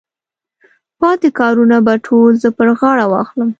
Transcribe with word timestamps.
پاتې 0.99 1.29
کارونه 1.39 1.77
به 1.85 1.93
ټول 2.05 2.31
زه 2.41 2.49
پر 2.57 2.67
غاړه 2.79 3.05
واخلم. 3.11 3.49